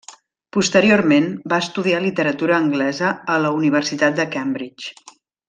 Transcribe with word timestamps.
Posteriorment, 0.55 1.27
va 1.53 1.59
estudiar 1.65 1.99
literatura 2.05 2.57
anglesa 2.61 3.13
a 3.35 3.37
la 3.45 3.53
Universitat 3.61 4.17
de 4.23 4.27
Cambridge. 4.39 4.99